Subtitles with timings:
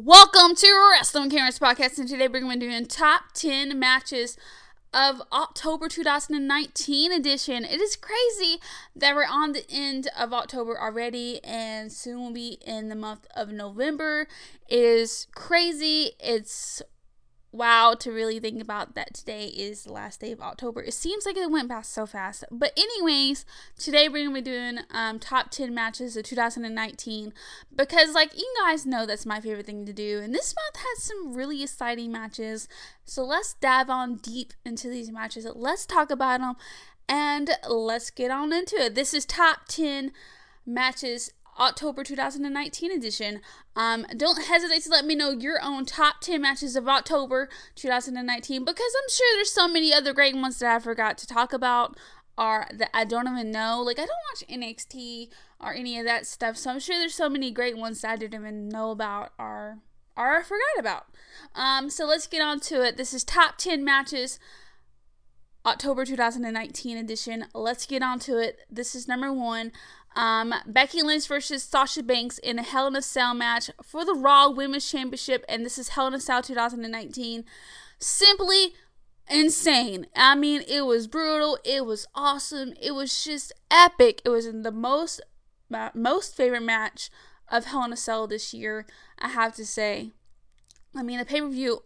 [0.00, 4.38] Welcome to Wrestling Karen's Podcast, and today we're going to be doing top 10 matches
[4.94, 7.64] of October 2019 edition.
[7.64, 8.60] It is crazy
[8.94, 13.26] that we're on the end of October already, and soon we'll be in the month
[13.34, 14.28] of November.
[14.68, 16.12] It is crazy.
[16.20, 16.80] It's
[17.50, 20.82] wow to really think about that today is the last day of October.
[20.82, 22.44] It seems like it went past so fast.
[22.50, 23.44] But anyways,
[23.78, 27.32] today we're gonna be doing um, top 10 matches of 2019
[27.74, 30.20] because like you guys know that's my favorite thing to do.
[30.22, 32.68] And this month has some really exciting matches.
[33.04, 35.46] So let's dive on deep into these matches.
[35.54, 36.56] Let's talk about them
[37.08, 38.94] and let's get on into it.
[38.94, 40.12] This is top 10
[40.66, 43.40] matches October 2019 edition.
[43.74, 48.64] Um, don't hesitate to let me know your own top 10 matches of October 2019
[48.64, 51.96] because I'm sure there's so many other great ones that I forgot to talk about
[52.38, 53.82] or that I don't even know.
[53.82, 55.30] Like, I don't watch NXT
[55.60, 58.16] or any of that stuff, so I'm sure there's so many great ones that I
[58.16, 59.78] didn't even know about or,
[60.16, 61.06] or I forgot about.
[61.54, 62.96] Um, so let's get on to it.
[62.96, 64.38] This is top 10 matches.
[65.66, 67.46] October 2019 edition.
[67.52, 68.60] Let's get on to it.
[68.70, 69.72] This is number one.
[70.18, 74.14] Um, Becky Lynch versus Sasha Banks in a Hell in a Cell match for the
[74.14, 77.44] Raw Women's Championship, and this is Hell in a Cell 2019.
[78.00, 78.74] Simply
[79.30, 80.08] insane.
[80.16, 81.56] I mean, it was brutal.
[81.64, 82.74] It was awesome.
[82.82, 84.20] It was just epic.
[84.24, 85.20] It was the most
[85.72, 87.10] uh, most favorite match
[87.48, 88.86] of Hell in a Cell this year.
[89.20, 90.10] I have to say.
[90.96, 91.84] I mean, the pay per view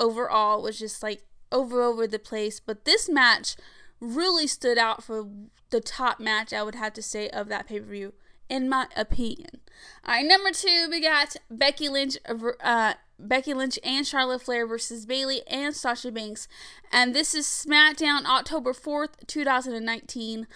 [0.00, 3.54] overall was just like over over the place, but this match
[4.02, 5.28] really stood out for
[5.70, 8.14] the top match, I would have to say, of that pay per view,
[8.48, 9.60] in my opinion.
[10.04, 12.18] All right, number two, we got Becky Lynch,
[12.60, 16.48] uh, Becky Lynch and Charlotte Flair versus Bayley and Sasha Banks,
[16.90, 20.48] and this is SmackDown October fourth, two thousand and nineteen,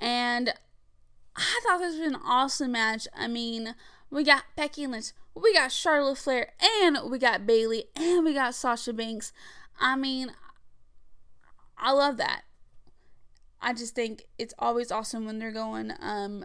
[0.00, 0.54] and
[1.36, 3.06] I thought this was an awesome match.
[3.14, 3.74] I mean,
[4.10, 8.54] we got Becky Lynch, we got Charlotte Flair, and we got Bayley, and we got
[8.54, 9.32] Sasha Banks.
[9.78, 10.32] I mean,
[11.76, 12.44] I love that.
[13.64, 16.44] I just think it's always awesome when they're going, um,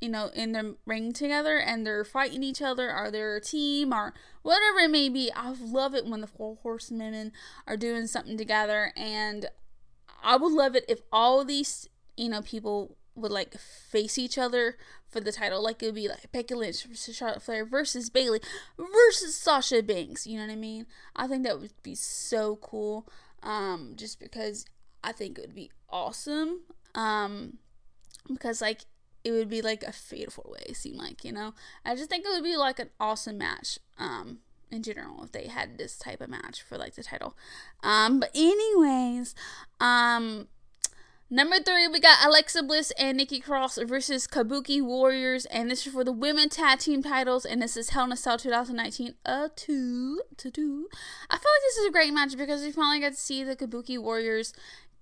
[0.00, 3.94] you know, in the ring together and they're fighting each other or they're a team
[3.94, 4.12] or
[4.42, 5.30] whatever it may be.
[5.32, 7.30] I love it when the four horsemen
[7.68, 9.46] are doing something together and
[10.24, 14.76] I would love it if all these, you know, people would like face each other
[15.08, 15.62] for the title.
[15.62, 18.40] Like it would be like Becky Lynch versus Charlotte Flair versus Bayley
[18.76, 20.26] versus Sasha Banks.
[20.26, 20.86] You know what I mean?
[21.14, 23.06] I think that would be so cool.
[23.40, 24.66] Um, just because
[25.02, 26.60] I think it would be awesome.
[26.94, 27.58] Um,
[28.28, 28.80] because like
[29.24, 30.72] it would be like a fatal way.
[30.72, 31.54] Seem like you know.
[31.84, 33.78] I just think it would be like an awesome match.
[33.98, 34.38] Um,
[34.70, 37.36] in general, if they had this type of match for like the title.
[37.82, 39.34] Um, but anyways,
[39.80, 40.48] um.
[41.32, 45.92] Number three, we got Alexa Bliss and Nikki Cross versus Kabuki Warriors, and this is
[45.92, 49.14] for the women tag team titles, and this is Hell in a Cell 2019.
[49.24, 50.88] Uh, two to two.
[51.30, 53.54] I feel like this is a great match because we finally got to see the
[53.54, 54.52] Kabuki Warriors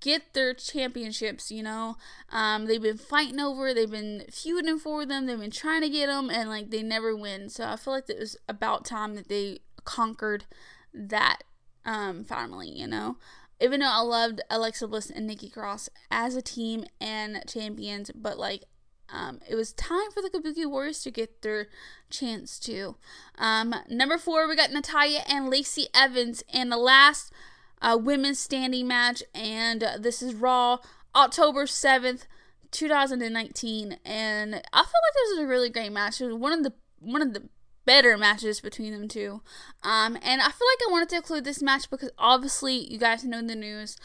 [0.01, 1.97] get their championships, you know.
[2.31, 6.07] Um, they've been fighting over, they've been feuding for them, they've been trying to get
[6.07, 7.49] them, and like they never win.
[7.49, 10.45] So I feel like it was about time that they conquered
[10.93, 11.39] that
[11.85, 13.17] um, finally, you know.
[13.61, 18.39] Even though I loved Alexa Bliss and Nikki Cross as a team and champions, but
[18.39, 18.65] like
[19.11, 21.69] um, it was time for the Kabuki Warriors to get their
[22.11, 22.97] chance too.
[23.39, 27.33] Um, number four, we got Natalya and Lacey Evans and the last
[27.81, 30.79] uh, women's standing match, and uh, this is Raw,
[31.15, 32.27] October 7th,
[32.71, 33.99] 2019.
[34.05, 36.21] And I feel like this is a really great match.
[36.21, 37.49] It was one of the one of the
[37.85, 39.41] better matches between them two.
[39.83, 43.25] Um, and I feel like I wanted to include this match because obviously you guys
[43.25, 43.97] know the news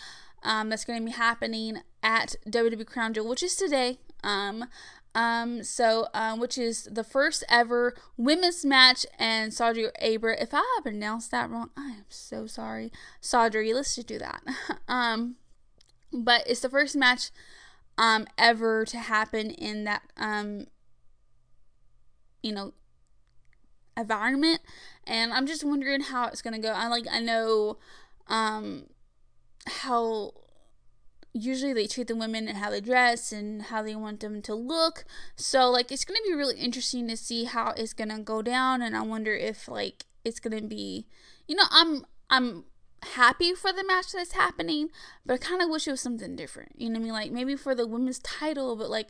[0.44, 3.98] um, that's going to be happening at WWE Crown Jewel, which is today.
[4.24, 4.66] Um,
[5.16, 10.41] um, so, um, which is the first ever women's match, and Saudi Abra.
[10.41, 12.91] If I pronounced that wrong, I am so sorry,
[13.22, 13.74] Saudi.
[13.74, 14.41] Let's just do that.
[14.88, 15.35] um,
[16.12, 17.29] but it's the first match,
[17.97, 20.66] um, ever to happen in that, um,
[22.41, 22.74] you know,
[23.95, 24.62] environment,
[25.06, 26.71] and I'm just wondering how it's gonna go.
[26.71, 27.77] I like, I know,
[28.27, 28.88] um,
[29.68, 30.33] how
[31.33, 34.53] usually they treat the women and how they dress and how they want them to
[34.53, 35.03] look.
[35.35, 38.95] So like it's gonna be really interesting to see how it's gonna go down and
[38.95, 41.07] I wonder if like it's gonna be
[41.47, 42.65] you know, I'm I'm
[43.15, 44.89] happy for the match that's happening,
[45.25, 46.74] but I kinda wish it was something different.
[46.77, 47.13] You know what I mean?
[47.13, 49.09] Like maybe for the women's title, but like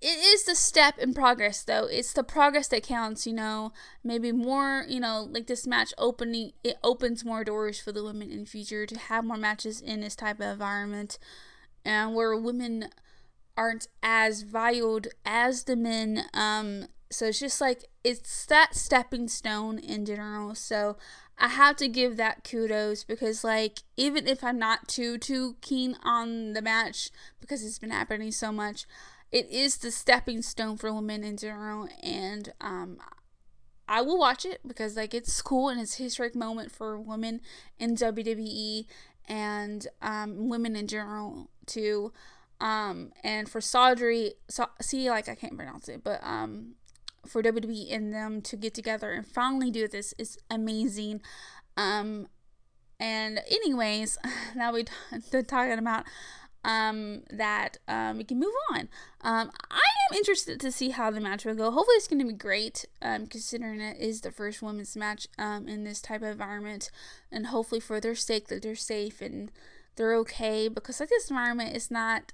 [0.00, 3.72] it is the step in progress though it's the progress that counts you know
[4.04, 8.30] maybe more you know like this match opening it opens more doors for the women
[8.30, 11.18] in the future to have more matches in this type of environment
[11.88, 12.90] and where women
[13.56, 16.24] aren't as valued as the men.
[16.34, 20.54] Um, so it's just like it's that stepping stone in general.
[20.54, 20.98] So
[21.38, 25.96] I have to give that kudos because like even if I'm not too too keen
[26.04, 28.86] on the match because it's been happening so much,
[29.32, 32.98] it is the stepping stone for women in general and um
[33.88, 37.40] I will watch it because like it's cool and it's a historic moment for women
[37.78, 38.84] in WWE
[39.26, 42.12] and um, women in general too.
[42.60, 46.74] Um, and for Saudry, so, see, like I can't pronounce it, but um,
[47.26, 51.20] for WWE and them to get together and finally do this is amazing.
[51.76, 52.26] Um,
[52.98, 54.18] and anyways,
[54.56, 54.86] now we
[55.32, 56.04] are talking about
[56.64, 58.88] um, that um, we can move on.
[59.20, 59.80] Um, I
[60.10, 61.70] am interested to see how the match will go.
[61.70, 65.68] Hopefully, it's going to be great, um, considering it is the first women's match um,
[65.68, 66.90] in this type of environment,
[67.30, 69.52] and hopefully for their sake that they're safe and
[69.98, 70.68] they're okay.
[70.68, 72.32] Because like this environment is not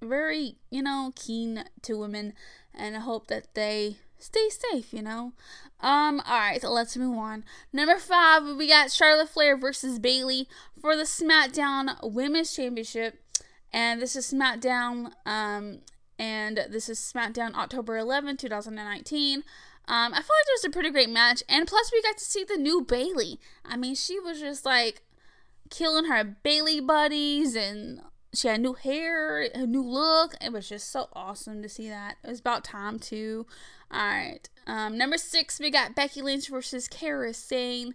[0.00, 2.32] very, you know, keen to women,
[2.74, 5.32] and I hope that they stay safe, you know.
[5.80, 7.44] Um, alright, so let's move on.
[7.72, 10.48] Number five, we got Charlotte Flair versus Bayley
[10.80, 13.20] for the SmackDown Women's Championship.
[13.72, 15.80] And this is SmackDown, um,
[16.18, 19.42] and this is SmackDown October 11, 2019.
[19.88, 22.24] Um, I feel like it was a pretty great match, and plus we got to
[22.24, 23.38] see the new Bayley.
[23.64, 25.02] I mean, she was just like
[25.70, 28.00] killing her Bayley buddies, and
[28.34, 30.34] she had new hair, a new look.
[30.40, 32.16] It was just so awesome to see that.
[32.22, 33.46] It was about time too.
[33.90, 34.48] All right.
[34.66, 37.94] Um, number six, we got Becky Lynch versus Kairi Sane.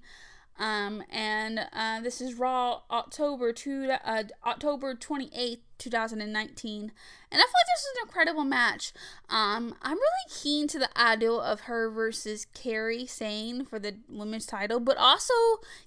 [0.59, 6.31] Um, and uh, this is Raw October two uh, October twenty eighth, two thousand and
[6.31, 6.91] nineteen.
[7.31, 8.93] And I feel like this is an incredible match.
[9.29, 14.45] Um, I'm really keen to the idea of her versus Kairi Sane for the women's
[14.45, 15.33] title, but also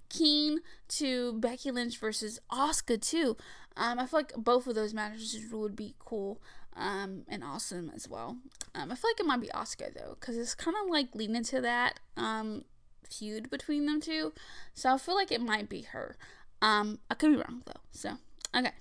[0.09, 0.59] keen
[0.89, 3.37] to Becky Lynch versus Asuka too.
[3.77, 6.41] Um, I feel like both of those matches would be cool
[6.75, 8.39] um, and awesome as well.
[8.75, 11.37] Um, I feel like it might be Asuka though, because it's kind of like leaning
[11.37, 12.65] into that um,
[13.07, 14.33] feud between them two.
[14.75, 16.17] So I feel like it might be her.
[16.63, 17.81] Um, I could be wrong though.
[17.93, 18.19] So
[18.57, 18.73] okay,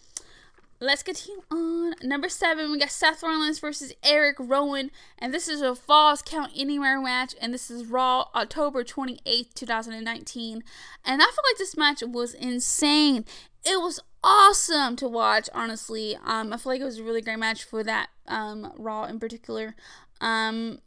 [0.79, 1.93] let's continue on.
[2.03, 6.51] Number seven, we got Seth Rollins versus Eric Rowan, and this is a Falls Count
[6.55, 10.63] Anywhere match, and this is Raw October twenty eighth, two thousand and nineteen.
[11.03, 13.25] And I feel like this match was insane.
[13.63, 16.17] It was awesome to watch, honestly.
[16.23, 19.19] Um, I feel like it was a really great match for that um, Raw in
[19.19, 19.75] particular.
[20.21, 20.79] Um,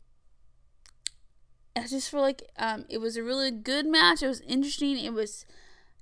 [1.85, 4.23] I just feel like um, it was a really good match.
[4.23, 4.99] It was interesting.
[4.99, 5.47] It was,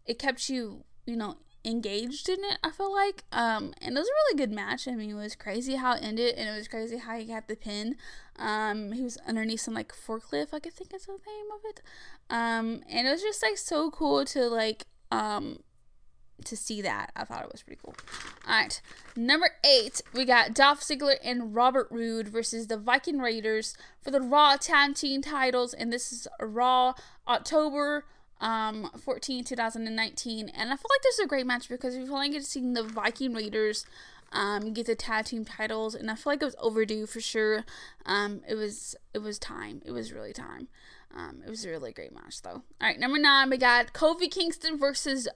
[0.04, 2.58] it kept you, you know, engaged in it.
[2.62, 4.86] I feel like, um, and it was a really good match.
[4.86, 7.48] I mean, it was crazy how it ended, and it was crazy how he got
[7.48, 7.96] the pin.
[8.38, 11.82] Um, he was underneath some like forklift, I could think is the name of it.
[12.30, 15.60] Um, and it was just like so cool to like um
[16.44, 17.12] to see that.
[17.16, 17.94] I thought it was pretty cool.
[18.46, 18.80] All right,
[19.16, 24.20] number eight, we got Dolph Ziggler and Robert Roode versus the Viking Raiders for the
[24.20, 26.94] Raw Tag Team titles, and this is Raw
[27.26, 28.04] October
[28.40, 32.28] um 14 2019 and i feel like this is a great match because we finally
[32.28, 33.86] get to see the viking raiders
[34.32, 37.64] um get the tag team titles and i feel like it was overdue for sure
[38.04, 40.68] um it was it was time it was really time
[41.14, 44.30] um it was a really great match though all right number nine we got kofi
[44.30, 45.28] kingston versus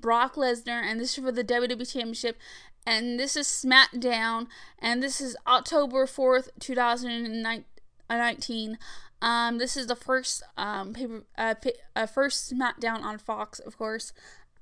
[0.00, 2.38] Brock Lesnar, and this is for the WWE Championship.
[2.84, 4.48] And this is SmackDown,
[4.78, 8.78] and this is October 4th, 2019.
[9.22, 11.54] Um, this is the first um, paper, uh,
[11.94, 14.12] uh, first SmackDown on Fox, of course.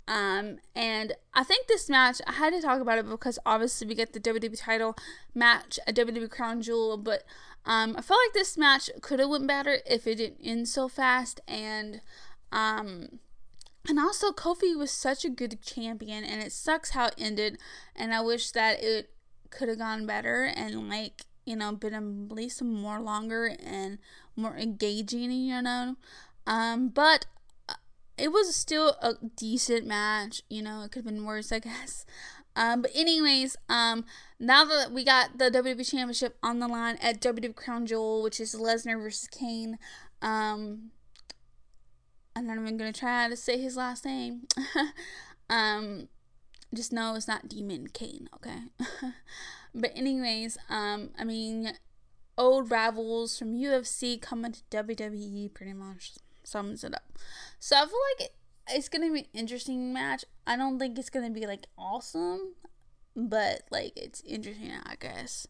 [0.06, 3.94] Um, and I think this match, I had to talk about it because obviously we
[3.94, 4.96] get the WWE title
[5.34, 7.22] match, a WWE Crown Jewel, but
[7.64, 10.88] um, I felt like this match could have went better if it didn't end so
[10.88, 11.40] fast.
[11.46, 12.00] And
[12.52, 13.20] um,
[13.88, 17.58] and also, Kofi was such a good champion, and it sucks how it ended.
[17.96, 19.10] And I wish that it
[19.50, 23.98] could have gone better and, like, you know, been at least more longer and
[24.36, 25.96] more engaging, you know.
[26.46, 27.26] Um, but
[27.68, 27.74] uh,
[28.18, 32.04] it was still a decent match, you know, it could have been worse, I guess.
[32.56, 34.04] Um, but anyways, um,
[34.38, 38.40] now that we got the WWE Championship on the line at WWE Crown Jewel, which
[38.40, 39.78] is Lesnar versus Cain,
[40.20, 40.90] um,
[42.40, 44.46] I'm not even gonna try to say his last name.
[45.50, 46.08] um,
[46.74, 48.60] just know it's not Demon Kane, okay?
[49.74, 51.74] but anyways, um, I mean,
[52.38, 57.18] old rivals from UFC coming to WWE pretty much sums it up.
[57.58, 58.30] So I feel like
[58.70, 60.24] it's gonna be an interesting match.
[60.46, 62.54] I don't think it's gonna be like awesome,
[63.14, 65.46] but like it's interesting, I guess.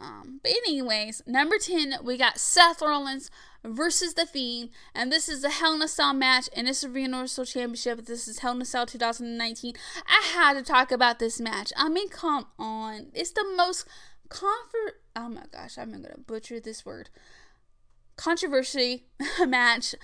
[0.00, 3.30] Um, but anyways, number 10, we got Seth Rollins
[3.64, 4.70] versus The Fiend.
[4.94, 6.48] And this is a Hell in a Cell match.
[6.54, 8.04] And is the Universal Championship.
[8.06, 9.74] This is Hell in a Cell 2019.
[10.06, 11.72] I had to talk about this match.
[11.76, 13.06] I mean, come on.
[13.14, 13.86] It's the most
[14.28, 15.00] comfort.
[15.16, 17.10] Oh my gosh, I'm going to butcher this word.
[18.16, 19.04] controversy
[19.46, 19.94] match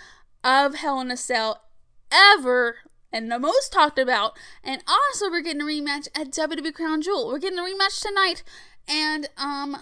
[0.45, 1.65] of Hell in a Cell
[2.13, 2.77] ever
[3.13, 4.39] and the most talked about.
[4.63, 7.29] And also, we're getting a rematch at WWE Crown Jewel.
[7.29, 8.43] We're getting a rematch tonight,
[8.89, 9.77] and um,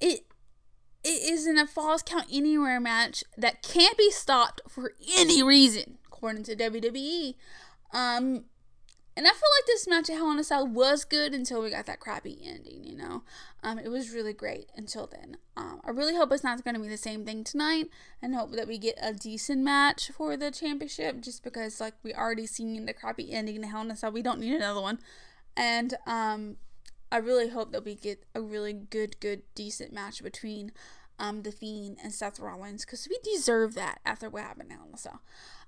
[0.00, 0.20] it
[1.04, 5.98] it is in a Falls Count Anywhere match that can't be stopped for any reason,
[6.06, 7.34] according to WWE.
[7.92, 8.44] Um,
[9.18, 11.70] and I feel like this match at Hell in a Cell was good until we
[11.70, 13.22] got that crappy ending, you know?
[13.64, 15.38] Um, it was really great until then.
[15.56, 17.90] Um, I really hope it's not going to be the same thing tonight
[18.22, 22.14] and hope that we get a decent match for the championship just because, like, we
[22.14, 24.12] already seen the crappy ending in Hell in a Cell.
[24.12, 25.00] We don't need another one.
[25.56, 26.58] And um,
[27.10, 30.72] I really hope that we get a really good, good, decent match between
[31.18, 35.20] um, The Fiend and Seth Rollins because we deserve that after what happened a Cell.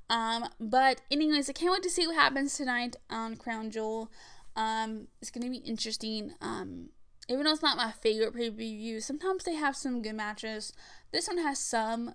[0.09, 4.11] Um, but anyways, I can't wait to see what happens tonight on Crown Jewel.
[4.56, 6.35] Um, it's gonna be interesting.
[6.40, 6.90] Um,
[7.28, 10.73] even though it's not my favorite pay per view, sometimes they have some good matches.
[11.12, 12.14] This one has some,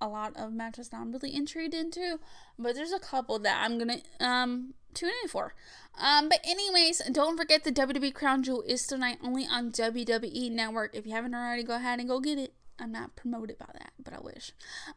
[0.00, 2.20] a lot of matches that I'm really intrigued into,
[2.56, 5.54] but there's a couple that I'm gonna um tune in for.
[5.96, 10.94] Um, but anyways, don't forget the WWE Crown Jewel is tonight only on WWE Network.
[10.94, 12.52] If you haven't already, go ahead and go get it.
[12.78, 14.52] I'm not promoted by that, but I wish.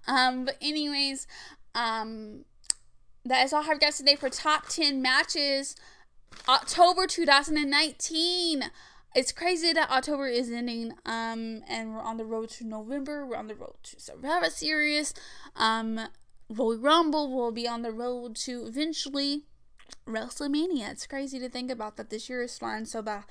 [0.08, 1.28] Um, but anyways,
[1.76, 2.46] um,
[3.24, 5.76] that is all I have guys today for top 10 matches
[6.48, 8.64] October 2019.
[9.16, 13.26] It's crazy that October is ending, um, and we're on the road to November.
[13.26, 15.14] We're on the road to Survivor Series.
[15.56, 16.00] Um,
[16.50, 19.44] Royal Rumble will be on the road to eventually
[20.08, 20.92] WrestleMania.
[20.92, 23.24] It's crazy to think about that this year is flying so bad.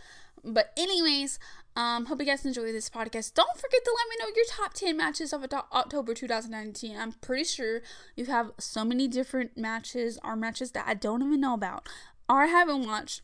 [0.45, 1.39] But anyways,
[1.75, 3.35] um, hope you guys enjoy this podcast.
[3.35, 6.97] Don't forget to let me know your top 10 matches of October 2019.
[6.97, 7.81] I'm pretty sure
[8.15, 11.89] you have so many different matches or matches that I don't even know about
[12.29, 13.23] or I haven't watched.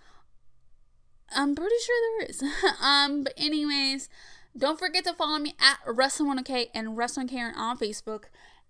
[1.34, 2.42] I'm pretty sure there is.
[2.82, 4.08] um, but anyways,
[4.56, 8.24] don't forget to follow me at Wrestling101K and Wrestling Karen on Facebook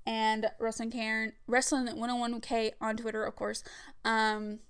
[0.07, 3.63] and Wrestling Karen Wrestling 101K on Twitter, of course.
[4.05, 4.61] Um,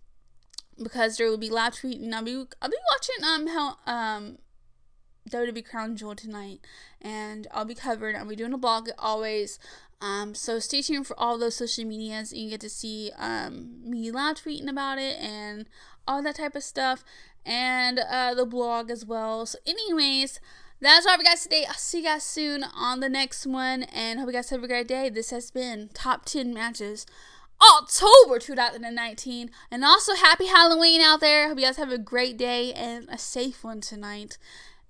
[0.83, 2.13] because there will be live tweeting.
[2.13, 4.39] I'll be I'll be watching um how um
[5.31, 6.61] WWE Crown Jewel tonight,
[7.01, 8.17] and I'll be covering.
[8.17, 9.59] I'll be doing a blog always.
[10.01, 12.33] Um, so stay tuned for all those social medias.
[12.33, 15.67] You get to see um me live tweeting about it and
[16.07, 17.05] all that type of stuff,
[17.47, 19.47] and uh, the blog as well.
[19.47, 20.41] So, anyways.
[20.83, 21.65] That's all for guys today.
[21.65, 24.67] I'll see you guys soon on the next one, and hope you guys have a
[24.67, 25.09] great day.
[25.09, 27.07] This has been top 10 matches
[27.63, 29.51] October 2019.
[29.71, 31.49] And also, happy Halloween out there.
[31.49, 34.39] Hope you guys have a great day and a safe one tonight.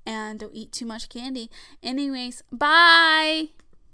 [0.07, 1.51] And don't eat too much candy.
[1.83, 3.49] Anyways, bye.